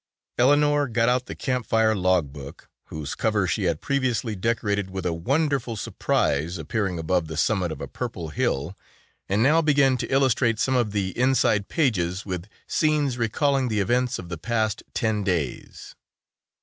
[0.39, 5.05] Eleanor got out the Camp Fire log book, whose cover she had previously decorated with
[5.05, 8.75] a wonderful sunrise appearing above the summit of a purple hill,
[9.29, 14.17] and now began to illustrate some of the inside pages with scenes recalling the events
[14.17, 15.93] of the past ten days.